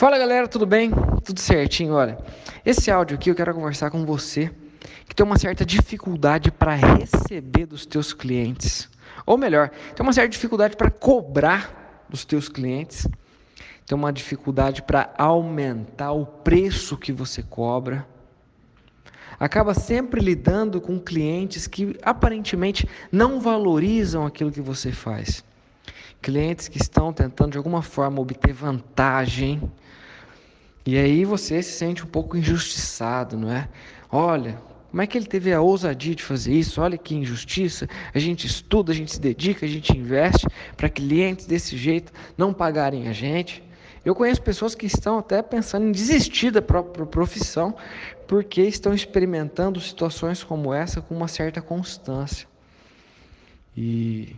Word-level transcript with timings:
Fala 0.00 0.16
galera, 0.16 0.48
tudo 0.48 0.64
bem? 0.64 0.90
Tudo 1.22 1.38
certinho? 1.40 1.92
Olha, 1.92 2.16
esse 2.64 2.90
áudio 2.90 3.16
aqui 3.16 3.30
eu 3.30 3.34
quero 3.34 3.52
conversar 3.52 3.90
com 3.90 4.06
você 4.06 4.50
que 5.06 5.14
tem 5.14 5.26
uma 5.26 5.36
certa 5.36 5.62
dificuldade 5.62 6.50
para 6.50 6.74
receber 6.74 7.66
dos 7.66 7.84
teus 7.84 8.14
clientes, 8.14 8.88
ou 9.26 9.36
melhor, 9.36 9.68
tem 9.94 10.02
uma 10.02 10.14
certa 10.14 10.30
dificuldade 10.30 10.74
para 10.74 10.90
cobrar 10.90 12.06
dos 12.08 12.24
teus 12.24 12.48
clientes, 12.48 13.06
tem 13.84 13.94
uma 13.94 14.10
dificuldade 14.10 14.80
para 14.80 15.12
aumentar 15.18 16.12
o 16.12 16.24
preço 16.24 16.96
que 16.96 17.12
você 17.12 17.42
cobra. 17.42 18.08
Acaba 19.38 19.74
sempre 19.74 20.18
lidando 20.18 20.80
com 20.80 20.98
clientes 20.98 21.66
que 21.66 21.94
aparentemente 22.02 22.88
não 23.12 23.38
valorizam 23.38 24.24
aquilo 24.24 24.50
que 24.50 24.62
você 24.62 24.92
faz 24.92 25.44
clientes 26.20 26.68
que 26.68 26.78
estão 26.78 27.12
tentando 27.12 27.52
de 27.52 27.58
alguma 27.58 27.82
forma 27.82 28.20
obter 28.20 28.52
vantagem. 28.52 29.70
E 30.84 30.96
aí 30.96 31.24
você 31.24 31.62
se 31.62 31.72
sente 31.72 32.02
um 32.02 32.06
pouco 32.06 32.36
injustiçado, 32.36 33.36
não 33.36 33.50
é? 33.50 33.68
Olha, 34.10 34.60
como 34.90 35.02
é 35.02 35.06
que 35.06 35.16
ele 35.16 35.26
teve 35.26 35.52
a 35.52 35.60
ousadia 35.60 36.14
de 36.14 36.22
fazer 36.22 36.52
isso? 36.52 36.80
Olha 36.80 36.98
que 36.98 37.14
injustiça. 37.14 37.86
A 38.12 38.18
gente 38.18 38.46
estuda, 38.46 38.90
a 38.90 38.94
gente 38.94 39.12
se 39.12 39.20
dedica, 39.20 39.64
a 39.64 39.68
gente 39.68 39.96
investe 39.96 40.46
para 40.76 40.88
clientes 40.88 41.46
desse 41.46 41.76
jeito 41.76 42.12
não 42.36 42.52
pagarem 42.52 43.06
a 43.08 43.12
gente. 43.12 43.62
Eu 44.04 44.14
conheço 44.14 44.42
pessoas 44.42 44.74
que 44.74 44.86
estão 44.86 45.18
até 45.18 45.42
pensando 45.42 45.86
em 45.86 45.92
desistir 45.92 46.50
da 46.50 46.62
própria 46.62 47.06
profissão 47.06 47.76
porque 48.26 48.62
estão 48.62 48.94
experimentando 48.94 49.78
situações 49.80 50.42
como 50.42 50.72
essa 50.72 51.00
com 51.00 51.14
uma 51.14 51.28
certa 51.28 51.60
constância. 51.60 52.48
E 53.76 54.34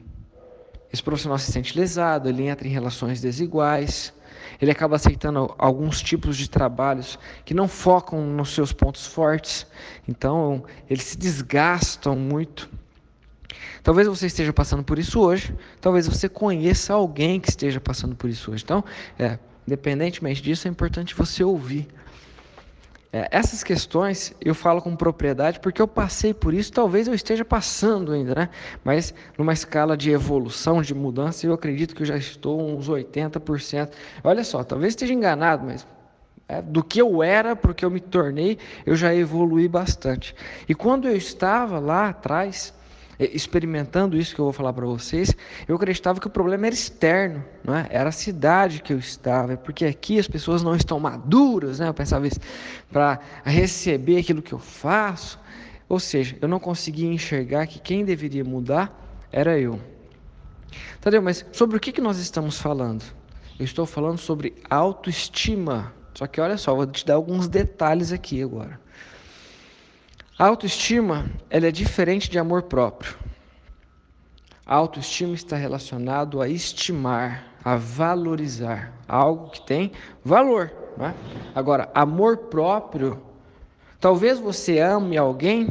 esse 0.93 1.03
profissional 1.03 1.39
se 1.39 1.51
sente 1.51 1.79
lesado, 1.79 2.29
ele 2.29 2.47
entra 2.47 2.69
em 2.69 2.71
relações 2.71 3.21
desiguais, 3.21 4.13
ele 4.61 4.71
acaba 4.71 4.97
aceitando 4.97 5.55
alguns 5.59 6.03
tipos 6.03 6.37
de 6.37 6.49
trabalhos 6.49 7.19
que 7.45 7.55
não 7.55 7.67
focam 7.67 8.21
nos 8.27 8.51
seus 8.51 8.73
pontos 8.73 9.07
fortes, 9.07 9.67
então 10.07 10.65
eles 10.89 11.05
se 11.05 11.17
desgastam 11.17 12.15
muito. 12.15 12.69
Talvez 13.83 14.07
você 14.07 14.27
esteja 14.27 14.53
passando 14.53 14.85
por 14.85 14.99
isso 14.99 15.21
hoje, 15.21 15.57
talvez 15.81 16.07
você 16.07 16.29
conheça 16.29 16.93
alguém 16.93 17.41
que 17.41 17.49
esteja 17.49 17.81
passando 17.81 18.15
por 18.15 18.31
isso 18.31 18.53
hoje. 18.53 18.63
Então, 18.63 18.85
é, 19.19 19.39
independentemente 19.67 20.43
disso, 20.43 20.69
é 20.69 20.71
importante 20.71 21.15
você 21.15 21.43
ouvir 21.43 21.89
é, 23.13 23.29
essas 23.31 23.63
questões 23.63 24.35
eu 24.41 24.55
falo 24.55 24.81
com 24.81 24.97
propriedade 24.97 25.61
porque 25.61 25.83
eu 25.83 25.87
passei 25.87 26.33
por 26.33 26.55
isso, 26.55 26.73
talvez 26.73 27.07
eu 27.07 27.15
esteja 27.15 27.45
passando 27.45 28.13
ainda, 28.13 28.35
né? 28.35 28.49
Mas 28.83 29.13
numa 29.37 29.53
escala 29.53 29.97
de 29.99 30.11
evolução, 30.11 30.81
de 30.81 30.95
mudança, 30.95 31.47
eu 31.47 31.53
acredito 31.53 31.95
que 31.95 32.03
eu 32.03 32.07
já 32.07 32.17
estou 32.17 32.59
uns 32.61 32.89
80%. 32.89 33.91
Olha 34.25 34.43
só, 34.43 34.65
talvez 34.65 34.93
esteja 34.93 35.13
enganado, 35.13 35.67
mas 35.67 35.87
é, 36.49 36.63
do 36.63 36.83
que 36.83 37.03
eu 37.03 37.23
era 37.23 37.55
para 37.55 37.73
o 37.73 37.75
que 37.75 37.85
eu 37.85 37.91
me 37.91 38.01
tornei, 38.01 38.59
eu 38.87 38.97
já 38.97 39.15
evolui 39.15 39.69
bastante. 39.69 40.35
E 40.67 40.75
quando 40.75 41.07
eu 41.07 41.15
estava 41.15 41.79
lá 41.79 42.09
atrás, 42.09 42.73
experimentando 43.33 44.17
isso 44.17 44.35
que 44.35 44.41
eu 44.41 44.45
vou 44.45 44.53
falar 44.53 44.73
para 44.73 44.87
vocês, 44.87 45.35
eu 45.69 45.77
acreditava 45.77 46.21
que 46.21 46.27
o 46.27 46.31
problema 46.31 46.67
era 46.67 46.75
externo, 46.75 47.45
não 47.65 47.75
é? 47.75 47.87
era 47.91 48.09
a 48.09 48.13
cidade 48.13 48.83
que 48.83 48.93
eu 48.93 48.99
estava, 48.99 49.53
é 49.53 49.57
porque 49.57 49.85
aqui 49.85 50.19
as 50.19 50.27
pessoas 50.29 50.63
não 50.63 50.75
estão 50.75 50.99
maduras, 50.99 51.79
né? 51.79 51.89
eu 51.89 51.95
pensava 51.95 52.27
isso, 52.27 52.41
para 52.91 53.21
receber 53.45 54.19
aquilo 54.19 54.43
que 54.43 54.53
eu 54.53 54.59
faço, 54.59 55.39
ou 55.89 56.01
seja, 56.01 56.37
eu 56.41 56.49
não 56.49 56.59
conseguia 56.59 57.09
enxergar 57.09 57.67
que 57.67 57.79
quem 57.79 58.05
deveria 58.05 58.45
mudar 58.45 58.99
era 59.31 59.59
eu. 59.59 59.79
Entendeu? 60.99 61.21
Mas 61.21 61.45
sobre 61.53 61.77
o 61.77 61.81
que, 61.81 61.93
que 61.93 62.01
nós 62.01 62.19
estamos 62.19 62.59
falando? 62.59 63.05
Eu 63.59 63.65
estou 63.65 63.85
falando 63.87 64.19
sobre 64.19 64.55
autoestima. 64.71 65.93
Só 66.15 66.27
que 66.27 66.41
olha 66.41 66.57
só, 66.57 66.75
vou 66.75 66.87
te 66.87 67.05
dar 67.05 67.15
alguns 67.15 67.49
detalhes 67.49 68.13
aqui 68.13 68.43
agora. 68.43 68.81
A 70.39 70.47
autoestima 70.47 71.27
ela 71.51 71.67
é 71.67 71.71
diferente 71.71 72.31
de 72.31 72.39
amor 72.39 72.63
próprio. 72.63 73.17
A 74.65 74.75
autoestima 74.75 75.35
está 75.35 75.57
relacionado 75.57 76.41
a 76.41 76.49
estimar, 76.49 77.45
a 77.63 77.77
valorizar 77.77 78.93
algo 79.07 79.51
que 79.51 79.61
tem 79.67 79.93
valor. 80.25 80.73
É? 80.99 81.13
Agora, 81.55 81.91
amor 81.95 82.37
próprio, 82.37 83.23
talvez 84.01 84.39
você 84.39 84.79
ame 84.79 85.17
alguém, 85.17 85.69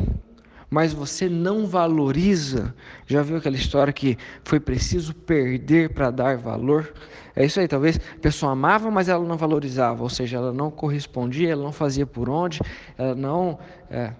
mas 0.69 0.93
você 0.93 1.27
não 1.27 1.65
valoriza. 1.65 2.73
Já 3.07 3.21
viu 3.21 3.37
aquela 3.37 3.55
história 3.55 3.91
que 3.91 4.17
foi 4.43 4.59
preciso 4.59 5.13
perder 5.13 5.93
para 5.93 6.11
dar 6.11 6.37
valor? 6.37 6.93
É 7.35 7.45
isso 7.45 7.59
aí, 7.59 7.67
talvez 7.67 7.97
a 7.97 8.19
pessoa 8.19 8.53
amava, 8.53 8.89
mas 8.91 9.09
ela 9.09 9.25
não 9.25 9.37
valorizava, 9.37 10.03
ou 10.03 10.09
seja, 10.09 10.37
ela 10.37 10.53
não 10.53 10.69
correspondia, 10.71 11.51
ela 11.51 11.63
não 11.63 11.71
fazia 11.71 12.05
por 12.05 12.29
onde, 12.29 12.59
ela 12.97 13.15
não. 13.15 13.59
É, 13.89 14.13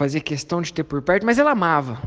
fazia 0.00 0.20
questão 0.22 0.62
de 0.62 0.72
ter 0.72 0.82
por 0.82 1.02
perto, 1.02 1.26
mas 1.26 1.38
ela 1.38 1.50
amava. 1.50 2.00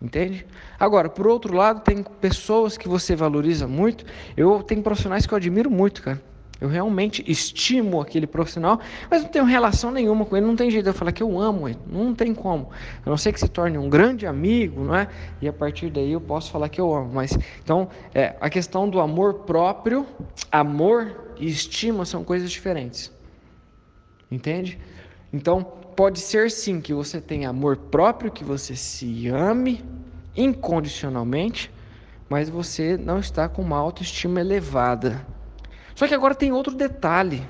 Entende? 0.00 0.46
Agora, 0.78 1.08
por 1.08 1.26
outro 1.26 1.56
lado, 1.56 1.80
tem 1.80 2.04
pessoas 2.20 2.78
que 2.78 2.88
você 2.88 3.16
valoriza 3.16 3.66
muito. 3.66 4.04
Eu 4.36 4.62
tenho 4.62 4.80
profissionais 4.80 5.26
que 5.26 5.34
eu 5.34 5.36
admiro 5.36 5.68
muito, 5.68 6.02
cara. 6.02 6.22
Eu 6.60 6.68
realmente 6.68 7.24
estimo 7.26 8.00
aquele 8.00 8.28
profissional, 8.28 8.78
mas 9.10 9.22
não 9.22 9.28
tenho 9.28 9.44
relação 9.44 9.90
nenhuma 9.90 10.24
com 10.24 10.36
ele. 10.36 10.46
Não 10.46 10.54
tem 10.54 10.70
jeito 10.70 10.84
de 10.84 10.90
eu 10.90 10.94
falar 10.94 11.10
que 11.10 11.20
eu 11.20 11.40
amo 11.40 11.68
ele. 11.68 11.78
Não 11.84 12.14
tem 12.14 12.32
como. 12.32 12.70
A 13.04 13.10
não 13.10 13.16
ser 13.16 13.32
que 13.32 13.40
se 13.40 13.48
torne 13.48 13.76
um 13.76 13.90
grande 13.90 14.24
amigo, 14.24 14.84
não 14.84 14.94
é? 14.94 15.08
E 15.40 15.48
a 15.48 15.52
partir 15.52 15.90
daí 15.90 16.12
eu 16.12 16.20
posso 16.20 16.48
falar 16.48 16.68
que 16.68 16.80
eu 16.80 16.94
amo. 16.94 17.10
Mas 17.12 17.36
então, 17.60 17.88
é, 18.14 18.36
a 18.40 18.48
questão 18.48 18.88
do 18.88 19.00
amor 19.00 19.34
próprio, 19.40 20.06
amor 20.52 21.34
e 21.40 21.48
estima 21.48 22.04
são 22.04 22.22
coisas 22.22 22.52
diferentes. 22.52 23.10
Entende? 24.30 24.78
Então, 25.32 25.81
pode 26.02 26.18
ser 26.18 26.50
sim 26.50 26.80
que 26.80 26.92
você 26.92 27.20
tenha 27.20 27.50
amor 27.50 27.76
próprio, 27.76 28.28
que 28.28 28.42
você 28.42 28.74
se 28.74 29.28
ame 29.28 29.84
incondicionalmente, 30.36 31.72
mas 32.28 32.48
você 32.48 32.96
não 32.96 33.20
está 33.20 33.48
com 33.48 33.62
uma 33.62 33.78
autoestima 33.78 34.40
elevada. 34.40 35.24
Só 35.94 36.08
que 36.08 36.12
agora 36.12 36.34
tem 36.34 36.50
outro 36.50 36.74
detalhe. 36.74 37.46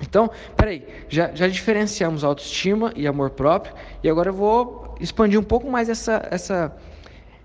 Então, 0.00 0.30
peraí, 0.56 0.86
já, 1.08 1.34
já 1.34 1.48
diferenciamos 1.48 2.22
autoestima 2.22 2.92
e 2.94 3.04
amor 3.04 3.30
próprio, 3.30 3.74
e 4.00 4.08
agora 4.08 4.30
eu 4.30 4.34
vou 4.34 4.94
expandir 5.00 5.40
um 5.40 5.42
pouco 5.42 5.68
mais 5.68 5.88
essa, 5.88 6.24
essa, 6.30 6.76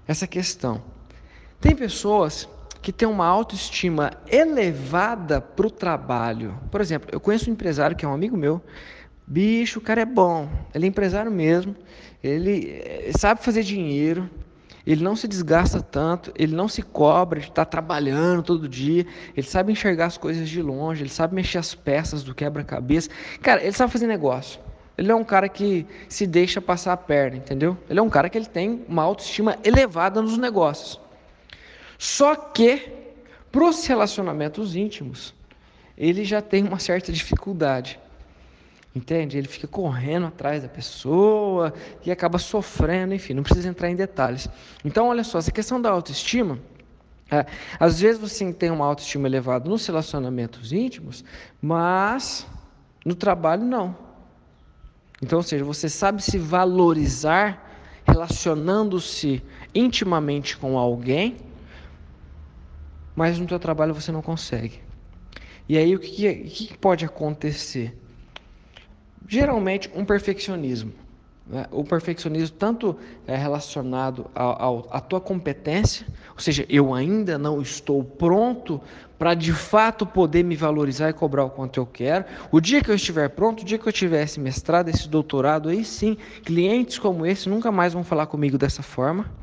essa 0.08 0.28
questão. 0.28 0.84
Tem 1.60 1.76
pessoas 1.76 2.48
que 2.80 2.94
têm 2.94 3.08
uma 3.08 3.26
autoestima 3.26 4.12
elevada 4.28 5.42
para 5.42 5.66
o 5.66 5.72
trabalho. 5.72 6.60
Por 6.70 6.80
exemplo, 6.80 7.10
eu 7.12 7.20
conheço 7.20 7.50
um 7.50 7.54
empresário 7.54 7.96
que 7.96 8.06
é 8.06 8.08
um 8.08 8.14
amigo 8.14 8.38
meu, 8.38 8.62
Bicho, 9.32 9.80
o 9.80 9.82
cara 9.82 10.02
é 10.02 10.06
bom, 10.06 10.50
ele 10.76 10.86
é 10.86 10.90
empresário 10.90 11.32
mesmo, 11.32 11.74
ele 12.22 12.70
eh, 12.70 13.12
sabe 13.18 13.42
fazer 13.42 13.64
dinheiro, 13.64 14.30
ele 14.86 15.02
não 15.02 15.16
se 15.16 15.26
desgasta 15.26 15.82
tanto, 15.82 16.34
ele 16.38 16.54
não 16.54 16.68
se 16.68 16.82
cobra 16.82 17.40
de 17.40 17.48
estar 17.48 17.64
trabalhando 17.64 18.44
todo 18.44 18.68
dia, 18.68 19.08
ele 19.34 19.48
sabe 19.48 19.72
enxergar 19.72 20.08
as 20.08 20.18
coisas 20.18 20.50
de 20.50 20.62
longe, 20.62 21.04
ele 21.04 21.10
sabe 21.10 21.34
mexer 21.34 21.60
as 21.60 21.74
peças 21.74 22.24
do 22.24 22.36
quebra-cabeça. 22.36 23.10
Cara, 23.42 23.64
ele 23.64 23.72
sabe 23.72 23.94
fazer 23.94 24.06
negócio. 24.06 24.60
Ele 24.98 25.10
é 25.10 25.16
um 25.16 25.24
cara 25.24 25.48
que 25.48 25.88
se 26.10 26.28
deixa 26.28 26.60
passar 26.60 26.92
a 26.92 26.98
perna, 26.98 27.38
entendeu? 27.38 27.78
Ele 27.90 28.00
é 28.00 28.04
um 28.04 28.10
cara 28.10 28.30
que 28.30 28.38
ele 28.38 28.48
tem 28.48 28.84
uma 28.86 29.04
autoestima 29.04 29.58
elevada 29.64 30.22
nos 30.22 30.38
negócios. 30.38 31.00
Só 31.98 32.36
que 32.36 32.92
para 33.50 33.64
os 33.64 33.88
relacionamentos 33.88 34.76
íntimos, 34.76 35.34
ele 35.98 36.26
já 36.26 36.42
tem 36.42 36.68
uma 36.68 36.80
certa 36.80 37.14
dificuldade. 37.14 37.98
Entende? 38.94 39.38
Ele 39.38 39.48
fica 39.48 39.68
correndo 39.68 40.26
atrás 40.28 40.64
da 40.64 40.68
pessoa 40.68 41.74
e 42.06 42.12
acaba 42.12 42.38
sofrendo, 42.38 43.14
enfim, 43.14 43.34
não 43.34 43.44
precisa 43.44 43.70
entrar 43.70 43.90
em 43.90 43.96
detalhes. 43.96 44.50
Então, 44.84 45.08
olha 45.08 45.24
só, 45.24 45.38
essa 45.38 45.52
questão 45.52 45.82
da 45.82 45.90
autoestima, 45.90 46.60
é, 47.32 47.46
às 47.80 48.02
vezes 48.02 48.20
você 48.20 48.52
tem 48.52 48.70
uma 48.70 48.86
autoestima 48.86 49.28
elevada 49.28 49.70
nos 49.70 49.88
relacionamentos 49.88 50.74
íntimos, 50.74 51.24
mas 51.62 52.46
no 53.06 53.16
trabalho 53.16 53.64
não. 53.64 53.96
Então, 55.24 55.38
ou 55.38 55.44
seja, 55.44 55.64
você 55.64 55.88
sabe 55.88 56.22
se 56.22 56.38
valorizar 56.38 57.70
relacionando-se 58.06 59.42
intimamente 59.74 60.58
com 60.58 60.78
alguém, 60.78 61.38
mas 63.16 63.40
no 63.40 63.46
teu 63.46 63.60
trabalho 63.60 63.94
você 63.94 64.12
não 64.12 64.22
consegue. 64.22 64.82
E 65.70 65.78
aí 65.78 65.96
o 65.96 66.00
que, 66.00 66.34
que 66.46 66.78
pode 66.78 67.06
acontecer? 67.06 67.98
Geralmente 69.28 69.90
um 69.96 70.04
perfeccionismo. 70.06 70.94
Né? 71.46 71.66
O 71.72 71.84
perfeccionismo 71.84 72.56
tanto 72.58 72.96
é 73.28 73.36
relacionado 73.36 74.30
à 74.36 75.02
tua 75.02 75.20
competência, 75.20 76.06
ou 76.34 76.40
seja, 76.40 76.66
eu 76.70 76.94
ainda 76.94 77.38
não 77.38 77.62
estou 77.62 78.04
pronto 78.04 78.80
para 79.18 79.34
de 79.34 79.54
fato 79.54 80.06
poder 80.06 80.44
me 80.44 80.56
valorizar 80.56 81.10
e 81.10 81.14
cobrar 81.14 81.46
o 81.46 81.50
quanto 81.50 81.80
eu 81.80 81.86
quero. 81.86 82.26
O 82.52 82.60
dia 82.60 82.82
que 82.82 82.90
eu 82.90 82.96
estiver 82.96 83.30
pronto, 83.30 83.62
o 83.62 83.66
dia 83.66 83.78
que 83.78 83.88
eu 83.88 83.94
tiver 83.94 84.24
esse 84.24 84.40
mestrado, 84.40 84.90
esse 84.90 85.08
doutorado, 85.08 85.70
aí 85.70 85.86
sim, 85.86 86.18
clientes 86.44 86.98
como 86.98 87.26
esse 87.26 87.48
nunca 87.48 87.72
mais 87.72 87.94
vão 87.94 88.04
falar 88.04 88.26
comigo 88.28 88.58
dessa 88.58 88.82
forma. 88.82 89.41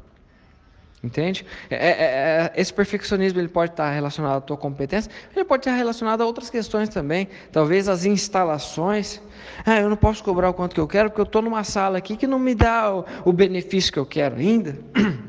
Entende? 1.02 1.46
É, 1.70 1.76
é, 1.76 1.90
é, 1.90 2.52
esse 2.56 2.74
perfeccionismo 2.74 3.38
ele 3.38 3.48
pode 3.48 3.70
estar 3.72 3.88
relacionado 3.90 4.38
à 4.38 4.40
tua 4.40 4.56
competência, 4.56 5.10
ele 5.34 5.44
pode 5.44 5.60
estar 5.60 5.76
relacionado 5.76 6.22
a 6.22 6.26
outras 6.26 6.50
questões 6.50 6.88
também. 6.88 7.28
Talvez 7.52 7.88
as 7.88 8.04
instalações. 8.04 9.22
Ah, 9.64 9.78
eu 9.80 9.88
não 9.88 9.96
posso 9.96 10.24
cobrar 10.24 10.50
o 10.50 10.54
quanto 10.54 10.74
que 10.74 10.80
eu 10.80 10.88
quero 10.88 11.08
porque 11.08 11.20
eu 11.20 11.24
estou 11.24 11.40
numa 11.40 11.62
sala 11.62 11.98
aqui 11.98 12.16
que 12.16 12.26
não 12.26 12.38
me 12.38 12.54
dá 12.54 12.92
o, 12.92 13.04
o 13.24 13.32
benefício 13.32 13.92
que 13.92 13.98
eu 13.98 14.06
quero 14.06 14.36
ainda. 14.36 14.76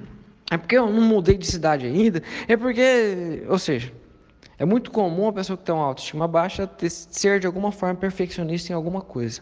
É 0.52 0.58
porque 0.58 0.76
eu 0.76 0.90
não 0.90 1.04
mudei 1.04 1.38
de 1.38 1.46
cidade 1.46 1.86
ainda. 1.86 2.24
É 2.48 2.58
porque, 2.58 3.44
ou 3.48 3.60
seja, 3.60 3.94
é 4.58 4.66
muito 4.66 4.90
comum 4.90 5.28
a 5.28 5.34
pessoa 5.34 5.56
que 5.56 5.64
tem 5.64 5.76
uma 5.76 5.86
autoestima 5.86 6.28
baixa 6.28 6.66
ter, 6.66 6.90
ser 6.90 7.40
de 7.40 7.46
alguma 7.46 7.72
forma 7.72 7.94
perfeccionista 7.94 8.72
em 8.72 8.76
alguma 8.76 9.00
coisa. 9.00 9.42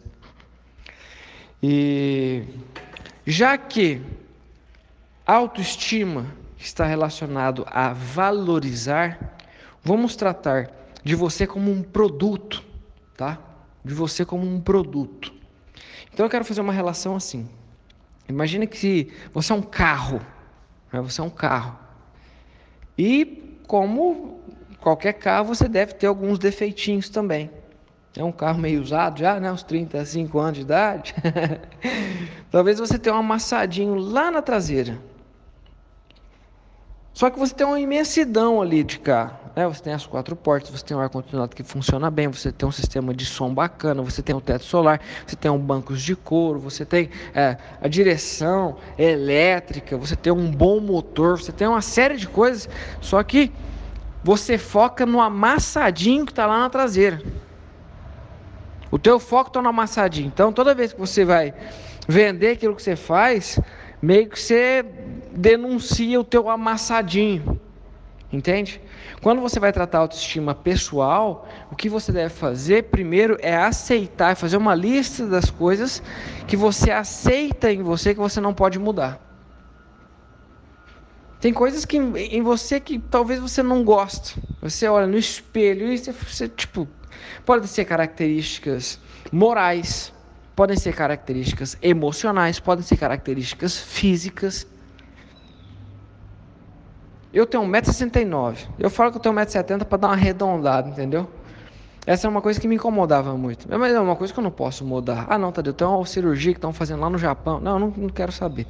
E 1.63 2.43
já 3.25 3.57
que 3.57 4.01
autoestima 5.33 6.25
está 6.57 6.85
relacionado 6.85 7.65
a 7.67 7.91
valorizar, 7.91 9.35
vamos 9.83 10.15
tratar 10.15 10.71
de 11.03 11.15
você 11.15 11.45
como 11.45 11.69
um 11.69 11.83
produto, 11.83 12.63
tá? 13.15 13.37
De 13.83 13.93
você 13.93 14.25
como 14.25 14.45
um 14.45 14.61
produto. 14.61 15.33
Então 16.13 16.25
eu 16.25 16.29
quero 16.29 16.45
fazer 16.45 16.61
uma 16.61 16.73
relação 16.73 17.15
assim. 17.15 17.47
Imagina 18.27 18.65
que 18.65 19.13
você 19.33 19.51
é 19.51 19.55
um 19.55 19.61
carro, 19.61 20.21
né? 20.91 21.01
você 21.01 21.21
é 21.21 21.23
um 21.23 21.29
carro. 21.29 21.77
E 22.97 23.59
como 23.67 24.41
qualquer 24.79 25.13
carro, 25.13 25.45
você 25.45 25.67
deve 25.67 25.93
ter 25.93 26.07
alguns 26.07 26.39
defeitinhos 26.39 27.09
também. 27.09 27.51
É 28.15 28.23
um 28.23 28.31
carro 28.31 28.57
meio 28.57 28.81
usado 28.81 29.19
já, 29.19 29.39
né? 29.39 29.51
Uns 29.51 29.61
35 29.61 30.39
anos 30.39 30.55
de 30.55 30.61
idade. 30.61 31.13
Talvez 32.49 32.79
você 32.79 32.97
tenha 32.97 33.15
um 33.15 33.19
amassadinho 33.19 33.93
lá 33.93 34.31
na 34.31 34.41
traseira. 34.41 34.97
Só 37.17 37.31
que 37.31 37.39
você 37.39 37.51
tem 37.51 37.65
uma 37.65 37.79
imensidão 37.79 38.61
ali 38.61 38.83
de 38.83 38.99
carro. 38.99 39.39
Né? 39.55 39.67
Você 39.67 39.81
tem 39.81 39.91
as 39.91 40.05
quatro 40.05 40.35
portas, 40.35 40.69
você 40.69 40.85
tem 40.85 40.95
um 40.95 40.99
ar-condicionado 40.99 41.55
que 41.55 41.63
funciona 41.63 42.11
bem, 42.11 42.27
você 42.27 42.51
tem 42.51 42.69
um 42.69 42.71
sistema 42.71 43.11
de 43.11 43.25
som 43.25 43.51
bacana, 43.51 44.03
você 44.03 44.21
tem 44.21 44.35
um 44.35 44.39
teto 44.39 44.63
solar, 44.63 45.01
você 45.25 45.35
tem 45.35 45.49
um 45.49 45.57
bancos 45.57 46.03
de 46.03 46.15
couro, 46.15 46.59
você 46.59 46.85
tem 46.85 47.09
é, 47.33 47.57
a 47.81 47.87
direção 47.87 48.77
elétrica, 48.99 49.97
você 49.97 50.15
tem 50.15 50.31
um 50.31 50.51
bom 50.51 50.79
motor, 50.79 51.39
você 51.39 51.51
tem 51.51 51.67
uma 51.67 51.81
série 51.81 52.17
de 52.17 52.27
coisas. 52.27 52.69
Só 53.01 53.23
que 53.23 53.51
você 54.23 54.59
foca 54.59 55.03
no 55.03 55.19
amassadinho 55.19 56.23
que 56.23 56.31
está 56.31 56.45
lá 56.45 56.59
na 56.59 56.69
traseira. 56.69 57.19
O 58.91 58.99
teu 58.99 59.19
foco 59.19 59.49
está 59.49 59.59
no 59.59 59.69
amassadinho. 59.69 60.27
Então, 60.27 60.53
toda 60.53 60.75
vez 60.75 60.93
que 60.93 60.99
você 60.99 61.25
vai 61.25 61.51
vender 62.07 62.51
aquilo 62.51 62.75
que 62.75 62.83
você 62.83 62.95
faz, 62.95 63.59
meio 64.01 64.29
que 64.29 64.39
você 64.39 64.85
denuncia 65.31 66.19
o 66.19 66.23
teu 66.23 66.49
amassadinho. 66.49 67.59
Entende? 68.31 68.81
Quando 69.21 69.41
você 69.41 69.59
vai 69.59 69.71
tratar 69.71 69.99
autoestima 69.99 70.53
pessoal, 70.53 71.47
o 71.71 71.75
que 71.75 71.87
você 71.87 72.11
deve 72.11 72.33
fazer 72.33 72.83
primeiro 72.85 73.37
é 73.41 73.55
aceitar, 73.55 74.35
fazer 74.35 74.57
uma 74.57 74.75
lista 74.75 75.25
das 75.25 75.49
coisas 75.49 76.03
que 76.45 76.57
você 76.57 76.91
aceita 76.91 77.71
em 77.71 77.81
você 77.81 78.13
que 78.13 78.19
você 78.19 78.41
não 78.41 78.53
pode 78.53 78.77
mudar. 78.77 79.21
Tem 81.39 81.53
coisas 81.53 81.85
que 81.85 81.97
em 81.97 82.41
você 82.41 82.79
que 82.79 82.99
talvez 82.99 83.39
você 83.39 83.63
não 83.63 83.83
goste. 83.83 84.35
Você 84.61 84.87
olha 84.87 85.07
no 85.07 85.17
espelho 85.17 85.91
e 85.91 85.97
você, 85.97 86.11
você 86.11 86.49
tipo, 86.49 86.87
podem 87.45 87.67
ser 87.67 87.85
características 87.85 88.99
morais, 89.31 90.13
podem 90.57 90.75
ser 90.75 90.95
características 90.95 91.77
emocionais, 91.83 92.59
podem 92.59 92.83
ser 92.83 92.97
características 92.97 93.77
físicas. 93.77 94.65
Eu 97.31 97.45
tenho 97.45 97.63
1,69m. 97.63 98.67
Eu 98.79 98.89
falo 98.89 99.11
que 99.11 99.17
eu 99.17 99.21
tenho 99.21 99.35
1,70m 99.35 99.85
para 99.85 99.99
dar 99.99 100.07
uma 100.07 100.13
arredondada, 100.15 100.89
entendeu? 100.89 101.29
Essa 102.07 102.25
é 102.25 102.29
uma 102.29 102.41
coisa 102.41 102.59
que 102.59 102.67
me 102.67 102.73
incomodava 102.73 103.37
muito. 103.37 103.67
Mas 103.69 103.93
é 103.93 103.99
uma 103.99 104.15
coisa 104.15 104.33
que 104.33 104.39
eu 104.39 104.43
não 104.43 104.49
posso 104.49 104.83
mudar. 104.83 105.27
Ah, 105.29 105.37
não, 105.37 105.51
Tadeu, 105.51 105.73
tem 105.73 105.85
uma 105.85 106.03
cirurgia 106.07 106.53
que 106.53 106.57
estão 106.57 106.73
fazendo 106.73 107.01
lá 107.01 107.09
no 107.11 107.19
Japão. 107.19 107.59
Não, 107.59 107.77
não, 107.77 107.93
não 107.95 108.09
quero 108.09 108.31
saber. 108.31 108.65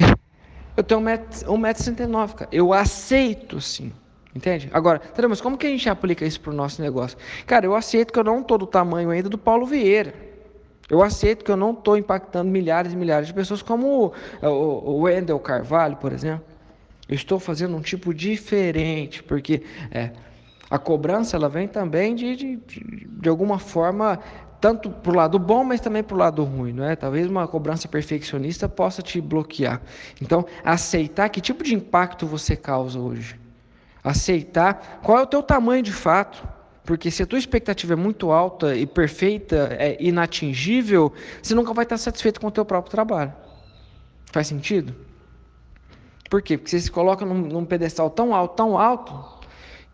Eu 0.76 0.82
tenho 0.82 1.00
1,69m, 1.00 2.34
cara. 2.34 2.50
Eu 2.50 2.72
aceito, 2.72 3.60
sim. 3.60 3.92
Entende? 4.34 4.68
Agora, 4.72 4.98
Tadeu, 4.98 5.28
mas 5.30 5.40
como 5.40 5.56
que 5.56 5.66
a 5.68 5.70
gente 5.70 5.88
aplica 5.88 6.24
isso 6.26 6.40
para 6.40 6.52
o 6.52 6.56
nosso 6.56 6.82
negócio? 6.82 7.16
Cara, 7.46 7.66
eu 7.66 7.76
aceito 7.76 8.12
que 8.12 8.18
eu 8.18 8.24
não 8.24 8.40
estou 8.40 8.58
do 8.58 8.66
tamanho 8.66 9.10
ainda 9.10 9.28
do 9.28 9.38
Paulo 9.38 9.64
Vieira. 9.64 10.27
Eu 10.88 11.02
aceito 11.02 11.44
que 11.44 11.50
eu 11.50 11.56
não 11.56 11.72
estou 11.72 11.96
impactando 11.96 12.50
milhares 12.50 12.92
e 12.92 12.96
milhares 12.96 13.26
de 13.26 13.34
pessoas, 13.34 13.60
como 13.60 14.12
o, 14.42 14.46
o, 14.46 15.00
Wendel 15.02 15.38
Carvalho, 15.38 15.96
por 15.96 16.12
exemplo. 16.12 16.44
Eu 17.06 17.14
estou 17.14 17.38
fazendo 17.38 17.76
um 17.76 17.80
tipo 17.80 18.14
diferente, 18.14 19.22
porque 19.22 19.62
é, 19.90 20.12
a 20.70 20.78
cobrança 20.78 21.36
ela 21.36 21.48
vem 21.48 21.68
também 21.68 22.14
de, 22.14 22.36
de, 22.36 22.56
de, 22.56 23.08
de 23.08 23.28
alguma 23.28 23.58
forma, 23.58 24.18
tanto 24.60 24.90
para 24.90 25.12
o 25.12 25.14
lado 25.14 25.38
bom, 25.38 25.62
mas 25.62 25.80
também 25.80 26.02
para 26.02 26.14
o 26.14 26.18
lado 26.18 26.42
ruim. 26.42 26.72
Não 26.72 26.84
é? 26.84 26.96
Talvez 26.96 27.26
uma 27.26 27.46
cobrança 27.46 27.86
perfeccionista 27.86 28.66
possa 28.66 29.02
te 29.02 29.20
bloquear. 29.20 29.82
Então, 30.22 30.46
aceitar 30.64 31.28
que 31.28 31.40
tipo 31.40 31.62
de 31.62 31.74
impacto 31.74 32.26
você 32.26 32.56
causa 32.56 32.98
hoje. 32.98 33.38
Aceitar 34.02 35.00
qual 35.02 35.18
é 35.18 35.22
o 35.22 35.26
teu 35.26 35.42
tamanho 35.42 35.82
de 35.82 35.92
fato. 35.92 36.46
Porque 36.88 37.10
se 37.10 37.22
a 37.22 37.26
tua 37.26 37.38
expectativa 37.38 37.92
é 37.92 37.96
muito 37.96 38.32
alta 38.32 38.74
e 38.74 38.86
perfeita, 38.86 39.76
é 39.78 39.98
inatingível, 40.00 41.12
você 41.42 41.54
nunca 41.54 41.74
vai 41.74 41.82
estar 41.82 41.98
satisfeito 41.98 42.40
com 42.40 42.46
o 42.46 42.50
teu 42.50 42.64
próprio 42.64 42.90
trabalho. 42.90 43.30
Faz 44.32 44.46
sentido? 44.46 44.96
Por 46.30 46.40
quê? 46.40 46.56
Porque 46.56 46.70
você 46.70 46.80
se 46.80 46.90
coloca 46.90 47.26
num, 47.26 47.42
num 47.42 47.66
pedestal 47.66 48.08
tão 48.08 48.34
alto, 48.34 48.56
tão 48.56 48.78
alto, 48.78 49.12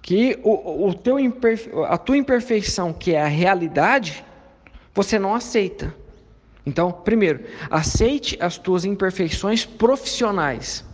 que 0.00 0.38
o, 0.44 0.86
o 0.86 0.94
teu 0.94 1.18
imperfe... 1.18 1.68
a 1.88 1.98
tua 1.98 2.16
imperfeição, 2.16 2.92
que 2.92 3.12
é 3.12 3.20
a 3.20 3.26
realidade, 3.26 4.24
você 4.94 5.18
não 5.18 5.34
aceita. 5.34 5.92
Então, 6.64 6.92
primeiro, 6.92 7.40
aceite 7.68 8.38
as 8.40 8.56
tuas 8.56 8.84
imperfeições 8.84 9.66
profissionais. 9.66 10.84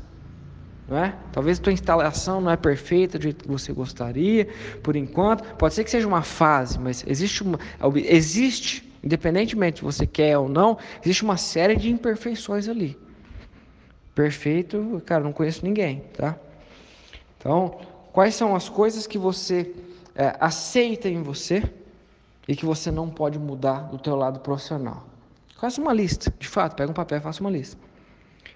É? 0.91 1.13
Talvez 1.31 1.61
a 1.61 1.63
tua 1.63 1.73
instalação 1.73 2.41
não 2.41 2.51
é 2.51 2.57
perfeita 2.57 3.17
do 3.17 3.23
jeito 3.23 3.45
que 3.45 3.51
você 3.51 3.73
gostaria, 3.73 4.49
por 4.83 4.97
enquanto. 4.97 5.45
Pode 5.55 5.73
ser 5.73 5.85
que 5.85 5.91
seja 5.91 6.07
uma 6.07 6.23
fase, 6.23 6.81
mas 6.81 7.05
existe 7.07 7.45
uma, 7.45 7.61
existe, 7.95 8.93
independentemente 9.03 9.79
se 9.79 9.85
você 9.85 10.05
quer 10.05 10.37
ou 10.37 10.49
não, 10.49 10.77
existe 11.01 11.23
uma 11.23 11.37
série 11.37 11.77
de 11.77 11.91
imperfeições 11.91 12.69
ali. 12.69 12.99
Perfeito, 14.17 15.01
cara, 15.07 15.23
não 15.23 15.33
conheço 15.33 15.65
ninguém, 15.65 16.01
tá? 16.13 16.37
Então, 17.39 17.79
quais 18.13 18.35
são 18.35 18.57
as 18.57 18.69
coisas 18.69 19.07
que 19.07 19.17
você 19.17 19.73
é, 20.17 20.37
aceita 20.41 21.09
em 21.09 21.23
você 21.23 21.63
e 22.49 22.57
que 22.57 22.67
você 22.67 22.91
não 22.91 23.09
pode 23.09 23.39
mudar 23.39 23.83
do 23.83 23.97
teu 23.97 24.17
lado 24.17 24.41
profissional? 24.41 25.07
Faça 25.57 25.81
uma 25.81 25.93
lista, 25.93 26.35
de 26.37 26.49
fato, 26.49 26.75
pega 26.75 26.91
um 26.91 26.95
papel 26.95 27.19
e 27.19 27.21
faça 27.21 27.41
uma 27.41 27.51
lista. 27.51 27.79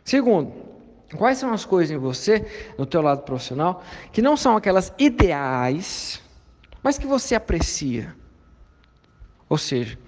Segundo, 0.03 0.74
quais 1.15 1.39
são 1.39 1.53
as 1.53 1.65
coisas 1.65 1.91
em 1.91 1.99
você, 1.99 2.47
no 2.77 2.85
teu 2.87 3.01
lado 3.01 3.23
profissional, 3.23 3.83
que 4.13 4.21
não 4.21 4.37
são 4.37 4.57
aquelas 4.57 4.93
ideais, 4.99 6.21
mas 6.83 6.99
que 6.99 7.07
você 7.07 7.35
aprecia? 7.35 8.15
Ou 9.49 9.59
seja, 9.59 9.99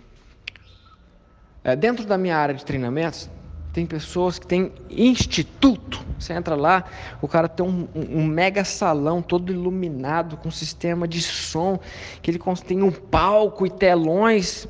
é, 1.65 1.75
dentro 1.75 2.07
da 2.07 2.17
minha 2.17 2.37
área 2.37 2.55
de 2.55 2.65
treinamentos, 2.65 3.31
tem 3.73 3.85
pessoas 3.85 4.39
que 4.39 4.47
têm 4.47 4.73
instituto. 4.89 6.03
Você 6.19 6.33
entra 6.33 6.55
lá, 6.55 6.85
o 7.21 7.29
cara 7.29 7.47
tem 7.47 7.67
um, 7.67 7.87
um, 7.95 8.25
mega 8.25 8.65
salão 8.65 9.21
todo 9.21 9.53
iluminado, 9.53 10.39
com 10.39 10.51
sistema 10.51 11.07
de 11.07 11.21
som, 11.21 11.79
que 12.23 12.31
ele 12.31 12.41
tem 12.67 12.83
um 12.83 12.91
palco 12.91 13.67
e 13.67 13.71
telões. 13.71 14.67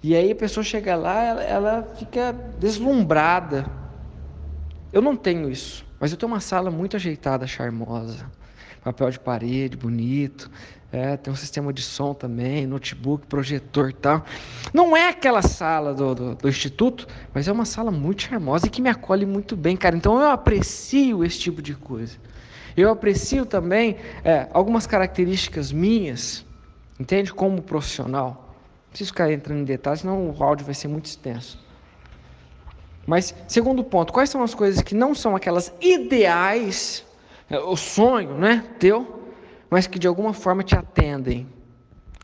E 0.00 0.14
aí 0.14 0.30
a 0.30 0.36
pessoa 0.36 0.62
chega 0.62 0.94
lá, 0.94 1.22
ela, 1.24 1.42
ela 1.42 1.94
fica 1.98 2.32
deslumbrada. 2.58 3.66
Eu 4.92 5.02
não 5.02 5.16
tenho 5.16 5.50
isso, 5.50 5.84
mas 5.98 6.12
eu 6.12 6.16
tenho 6.16 6.30
uma 6.32 6.40
sala 6.40 6.70
muito 6.70 6.96
ajeitada, 6.96 7.46
charmosa. 7.46 8.30
Papel 8.82 9.10
de 9.10 9.18
parede, 9.18 9.76
bonito. 9.76 10.48
É, 10.92 11.16
tem 11.16 11.32
um 11.32 11.36
sistema 11.36 11.72
de 11.72 11.82
som 11.82 12.14
também, 12.14 12.66
notebook, 12.66 13.26
projetor 13.26 13.90
e 13.90 13.92
tal. 13.92 14.24
Não 14.72 14.96
é 14.96 15.08
aquela 15.08 15.42
sala 15.42 15.92
do, 15.92 16.14
do, 16.14 16.34
do, 16.36 16.48
instituto, 16.48 17.06
mas 17.34 17.48
é 17.48 17.52
uma 17.52 17.64
sala 17.64 17.90
muito 17.90 18.22
charmosa 18.22 18.68
e 18.68 18.70
que 18.70 18.80
me 18.80 18.88
acolhe 18.88 19.26
muito 19.26 19.56
bem, 19.56 19.76
cara. 19.76 19.96
Então 19.96 20.20
eu 20.20 20.30
aprecio 20.30 21.24
esse 21.24 21.40
tipo 21.40 21.60
de 21.60 21.74
coisa. 21.74 22.16
Eu 22.76 22.88
aprecio 22.90 23.44
também 23.44 23.96
é, 24.22 24.48
algumas 24.52 24.86
características 24.86 25.72
minhas, 25.72 26.46
entende? 27.00 27.34
Como 27.34 27.60
profissional. 27.60 28.54
Não 28.84 28.90
preciso 28.90 29.10
ficar 29.10 29.32
entrando 29.32 29.58
em 29.58 29.64
detalhes, 29.64 30.02
senão 30.02 30.30
o 30.30 30.44
áudio 30.44 30.64
vai 30.64 30.74
ser 30.74 30.86
muito 30.86 31.06
extenso. 31.06 31.65
Mas, 33.06 33.34
segundo 33.46 33.84
ponto, 33.84 34.12
quais 34.12 34.28
são 34.28 34.42
as 34.42 34.54
coisas 34.54 34.82
que 34.82 34.94
não 34.94 35.14
são 35.14 35.36
aquelas 35.36 35.72
ideais, 35.80 37.04
é, 37.48 37.58
o 37.58 37.76
sonho, 37.76 38.34
né, 38.34 38.64
teu, 38.78 39.30
mas 39.70 39.86
que 39.86 39.98
de 39.98 40.08
alguma 40.08 40.32
forma 40.32 40.62
te 40.62 40.74
atendem. 40.74 41.46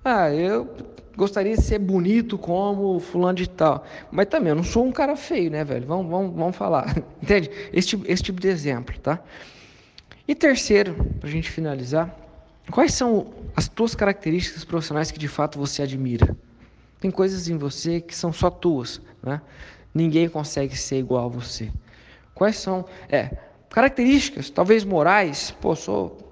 Ah, 0.04 0.30
eu 0.30 0.68
gostaria 1.16 1.54
de 1.54 1.62
ser 1.62 1.78
bonito 1.78 2.36
como 2.36 2.98
fulano 2.98 3.34
de 3.34 3.48
tal. 3.48 3.84
Mas 4.10 4.26
também 4.26 4.50
eu 4.50 4.56
não 4.56 4.64
sou 4.64 4.84
um 4.84 4.92
cara 4.92 5.16
feio, 5.16 5.50
né, 5.50 5.64
velho? 5.64 5.86
Vamos, 5.86 6.10
vamos, 6.10 6.34
vamos 6.34 6.56
falar. 6.56 6.96
Entende? 7.22 7.50
Esse 7.72 7.88
tipo, 7.88 8.04
esse 8.10 8.22
tipo 8.22 8.40
de 8.40 8.48
exemplo, 8.48 8.98
tá? 8.98 9.20
E 10.26 10.34
terceiro, 10.34 10.94
para 11.20 11.28
a 11.28 11.32
gente 11.32 11.50
finalizar, 11.50 12.14
quais 12.70 12.94
são 12.94 13.32
as 13.54 13.68
tuas 13.68 13.94
características 13.94 14.64
profissionais 14.64 15.10
que 15.10 15.18
de 15.18 15.28
fato 15.28 15.58
você 15.58 15.82
admira? 15.82 16.36
Tem 17.00 17.10
coisas 17.10 17.48
em 17.48 17.56
você 17.56 18.00
que 18.00 18.14
são 18.14 18.32
só 18.32 18.48
tuas, 18.48 19.00
né? 19.22 19.40
Ninguém 19.94 20.28
consegue 20.28 20.76
ser 20.76 20.98
igual 20.98 21.26
a 21.26 21.28
você. 21.28 21.70
Quais 22.34 22.56
são, 22.56 22.84
é, 23.08 23.36
características, 23.68 24.50
talvez 24.50 24.84
morais, 24.84 25.50
pô, 25.60 25.74
sou 25.76 26.22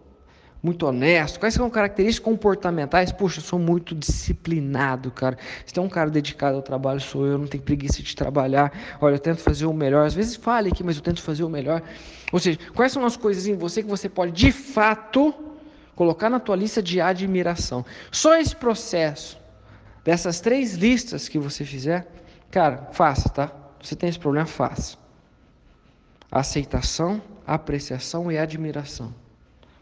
muito 0.63 0.87
honesto. 0.87 1.41
Quais 1.41 1.55
são 1.55 1.69
características 1.71 2.25
comportamentais? 2.25 3.11
Poxa, 3.13 3.41
eu 3.41 3.45
sou 3.45 3.59
muito 3.59 3.95
disciplinado, 3.95 5.11
cara. 5.11 5.39
Se 5.65 5.73
tem 5.73 5.83
um 5.83 5.89
cara 5.89 6.11
dedicado 6.11 6.57
ao 6.57 6.63
trabalho, 6.63 7.01
sou 7.01 7.27
eu, 7.27 7.39
não 7.39 7.47
tenho 7.47 7.63
preguiça 7.63 8.03
de 8.03 8.15
trabalhar. 8.15 8.73
Olha, 9.01 9.15
eu 9.15 9.19
tento 9.19 9.41
fazer 9.41 9.67
o 9.67 9.73
melhor. 9.73 10.07
Às 10.07 10.15
vezes 10.15 10.37
fale 10.37 10.69
aqui, 10.69 10.85
mas 10.85 10.97
eu 10.97 11.03
tento 11.03 11.23
fazer 11.23 11.45
o 11.45 11.49
melhor. 11.49 11.83
Ou 12.33 12.39
seja, 12.39 12.59
quais 12.75 12.93
são 12.93 13.05
as 13.05 13.17
coisas 13.17 13.47
em 13.47 13.55
você 13.55 13.83
que 13.83 13.89
você 13.89 14.09
pode, 14.09 14.33
de 14.33 14.53
fato, 14.53 15.35
colocar 15.95 16.29
na 16.29 16.39
tua 16.39 16.57
lista 16.57 16.83
de 16.83 17.01
admiração? 17.01 17.85
Só 18.13 18.37
esse 18.37 18.55
processo, 18.55 19.39
dessas 20.05 20.41
três 20.41 20.75
listas 20.75 21.29
que 21.29 21.39
você 21.39 21.65
fizer, 21.65 22.07
cara, 22.51 22.89
faça, 22.93 23.29
tá? 23.29 23.53
Você 23.83 23.97
tem 23.97 24.09
esse 24.09 24.19
problema, 24.19 24.47
faça. 24.47 24.97
Aceitação, 26.31 27.21
apreciação 27.47 28.31
e 28.31 28.39
admiração. 28.39 29.15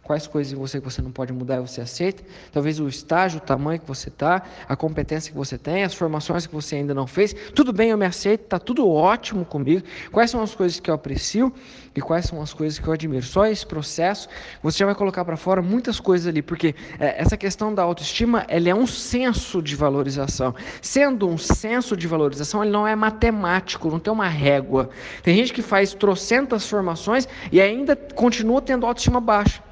Quais 0.08 0.26
coisas 0.26 0.54
você 0.54 0.80
que 0.80 0.90
você 0.90 1.02
não 1.02 1.10
pode 1.10 1.34
mudar 1.34 1.56
e 1.56 1.60
você 1.60 1.82
aceita? 1.82 2.24
Talvez 2.50 2.80
o 2.80 2.88
estágio, 2.88 3.36
o 3.36 3.42
tamanho 3.42 3.78
que 3.78 3.86
você 3.86 4.08
está, 4.08 4.42
a 4.66 4.74
competência 4.74 5.30
que 5.30 5.36
você 5.36 5.58
tem, 5.58 5.84
as 5.84 5.92
formações 5.92 6.46
que 6.46 6.54
você 6.54 6.76
ainda 6.76 6.94
não 6.94 7.06
fez. 7.06 7.34
Tudo 7.54 7.74
bem, 7.74 7.90
eu 7.90 7.98
me 7.98 8.06
aceito, 8.06 8.44
está 8.44 8.58
tudo 8.58 8.88
ótimo 8.88 9.44
comigo. 9.44 9.82
Quais 10.10 10.30
são 10.30 10.40
as 10.40 10.54
coisas 10.54 10.80
que 10.80 10.88
eu 10.88 10.94
aprecio 10.94 11.52
e 11.94 12.00
quais 12.00 12.24
são 12.24 12.40
as 12.40 12.54
coisas 12.54 12.78
que 12.78 12.88
eu 12.88 12.92
admiro? 12.94 13.22
Só 13.22 13.44
esse 13.44 13.66
processo 13.66 14.30
você 14.62 14.78
já 14.78 14.86
vai 14.86 14.94
colocar 14.94 15.26
para 15.26 15.36
fora 15.36 15.60
muitas 15.60 16.00
coisas 16.00 16.26
ali, 16.26 16.40
porque 16.40 16.74
é, 16.98 17.20
essa 17.20 17.36
questão 17.36 17.74
da 17.74 17.82
autoestima 17.82 18.46
ela 18.48 18.66
é 18.66 18.74
um 18.74 18.86
senso 18.86 19.60
de 19.60 19.76
valorização. 19.76 20.54
Sendo 20.80 21.28
um 21.28 21.36
senso 21.36 21.94
de 21.94 22.08
valorização, 22.08 22.62
ele 22.62 22.72
não 22.72 22.88
é 22.88 22.96
matemático, 22.96 23.90
não 23.90 23.98
tem 23.98 24.10
uma 24.10 24.26
régua. 24.26 24.88
Tem 25.22 25.36
gente 25.36 25.52
que 25.52 25.60
faz 25.60 25.92
trocentas 25.92 26.66
formações 26.66 27.28
e 27.52 27.60
ainda 27.60 27.94
continua 27.94 28.62
tendo 28.62 28.86
autoestima 28.86 29.20
baixa. 29.20 29.67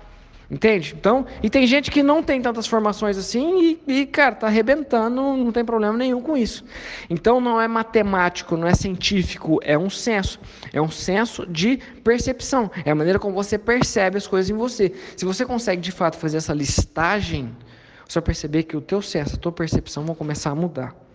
Entende? 0.49 0.95
Então, 0.97 1.26
e 1.43 1.50
tem 1.50 1.67
gente 1.67 1.91
que 1.91 2.05
não 2.05 2.23
tem 2.23 2.41
tantas 2.41 2.69
formações 2.69 3.19
assim 3.19 3.81
e, 3.87 4.00
e, 4.00 4.07
cara, 4.07 4.35
tá 4.37 4.47
arrebentando, 4.47 5.37
não 5.37 5.50
tem 5.50 5.65
problema 5.65 5.99
nenhum 5.99 6.21
com 6.21 6.37
isso. 6.37 6.65
Então, 7.11 7.41
não 7.41 7.61
é 7.61 7.67
matemático, 7.67 8.57
não 8.57 8.69
é 8.69 8.75
científico, 8.75 9.59
é 9.62 9.76
um 9.76 9.91
senso. 9.91 10.38
É 10.73 10.81
um 10.81 10.91
senso 10.91 11.45
de 11.47 11.79
percepção. 12.05 12.71
É 12.85 12.93
a 12.93 12.95
maneira 12.95 13.19
como 13.19 13.35
você 13.35 13.59
percebe 13.59 14.19
as 14.19 14.26
coisas 14.26 14.49
em 14.49 14.55
você. 14.55 14.93
Se 15.17 15.25
você 15.25 15.45
consegue, 15.45 15.83
de 15.83 15.91
fato, 15.91 16.17
fazer 16.17 16.37
essa 16.37 16.55
listagem, 16.55 17.50
você 18.07 18.21
vai 18.21 18.26
perceber 18.26 18.62
que 18.62 18.76
o 18.76 18.81
teu 18.81 19.03
senso, 19.03 19.35
a 19.35 19.38
tua 19.38 19.53
percepção 19.53 20.05
vão 20.05 20.15
começar 20.15 20.50
a 20.50 20.55
mudar. 20.55 21.06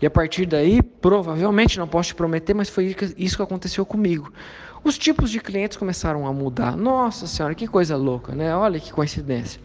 E 0.00 0.06
a 0.06 0.10
partir 0.10 0.46
daí, 0.46 0.82
provavelmente, 0.82 1.78
não 1.78 1.88
posso 1.88 2.08
te 2.08 2.14
prometer, 2.14 2.54
mas 2.54 2.68
foi 2.68 2.96
isso 3.16 3.36
que 3.36 3.42
aconteceu 3.42 3.84
comigo. 3.84 4.32
Os 4.84 4.98
tipos 4.98 5.30
de 5.30 5.38
clientes 5.40 5.76
começaram 5.76 6.26
a 6.26 6.32
mudar. 6.32 6.76
Nossa 6.76 7.26
Senhora, 7.26 7.54
que 7.54 7.68
coisa 7.68 7.96
louca, 7.96 8.34
né? 8.34 8.54
Olha 8.54 8.80
que 8.80 8.92
coincidência. 8.92 9.60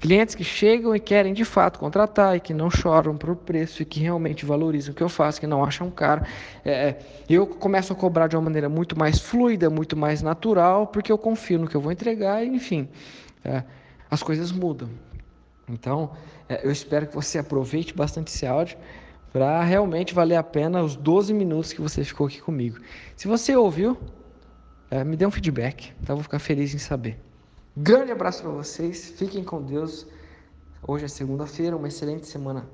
Clientes 0.00 0.34
que 0.34 0.44
chegam 0.44 0.94
e 0.94 1.00
querem 1.00 1.32
de 1.32 1.44
fato 1.44 1.78
contratar 1.78 2.36
e 2.36 2.40
que 2.40 2.52
não 2.52 2.70
choram 2.70 3.16
por 3.16 3.36
preço 3.36 3.82
e 3.82 3.84
que 3.84 4.00
realmente 4.00 4.44
valorizam 4.44 4.92
o 4.92 4.94
que 4.94 5.02
eu 5.02 5.08
faço, 5.08 5.40
que 5.40 5.46
não 5.46 5.64
acham 5.64 5.90
caro. 5.90 6.24
É, 6.64 6.72
é, 6.72 6.98
eu 7.28 7.46
começo 7.46 7.92
a 7.92 7.96
cobrar 7.96 8.26
de 8.26 8.36
uma 8.36 8.42
maneira 8.42 8.68
muito 8.68 8.98
mais 8.98 9.18
fluida, 9.18 9.70
muito 9.70 9.96
mais 9.96 10.20
natural, 10.20 10.86
porque 10.86 11.10
eu 11.10 11.18
confio 11.18 11.58
no 11.58 11.66
que 11.66 11.74
eu 11.74 11.80
vou 11.80 11.92
entregar 11.92 12.44
e, 12.44 12.48
enfim, 12.48 12.88
é, 13.44 13.62
as 14.10 14.22
coisas 14.22 14.50
mudam. 14.50 14.88
Então, 15.68 16.10
é, 16.48 16.66
eu 16.66 16.70
espero 16.70 17.06
que 17.06 17.14
você 17.14 17.38
aproveite 17.38 17.94
bastante 17.94 18.28
esse 18.28 18.46
áudio 18.46 18.76
para 19.34 19.64
realmente 19.64 20.14
valer 20.14 20.36
a 20.36 20.44
pena 20.44 20.80
os 20.80 20.94
12 20.94 21.34
minutos 21.34 21.72
que 21.72 21.80
você 21.80 22.04
ficou 22.04 22.28
aqui 22.28 22.40
comigo. 22.40 22.78
Se 23.16 23.26
você 23.26 23.56
ouviu, 23.56 23.98
é, 24.88 25.02
me 25.02 25.16
dê 25.16 25.26
um 25.26 25.30
feedback, 25.30 25.92
tá? 26.06 26.12
Eu 26.12 26.18
vou 26.18 26.22
ficar 26.22 26.38
feliz 26.38 26.72
em 26.72 26.78
saber. 26.78 27.18
Grande 27.76 28.12
abraço 28.12 28.44
para 28.44 28.52
vocês, 28.52 29.12
fiquem 29.18 29.42
com 29.42 29.60
Deus. 29.60 30.06
Hoje 30.86 31.06
é 31.06 31.08
segunda-feira, 31.08 31.76
uma 31.76 31.88
excelente 31.88 32.28
semana 32.28 32.64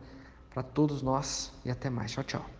para 0.52 0.62
todos 0.62 1.00
nós 1.00 1.50
e 1.64 1.70
até 1.70 1.88
mais. 1.88 2.12
Tchau, 2.12 2.24
tchau. 2.24 2.50